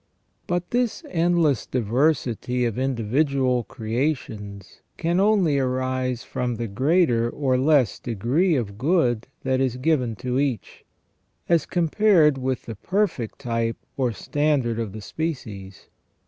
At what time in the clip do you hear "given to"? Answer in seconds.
9.77-10.39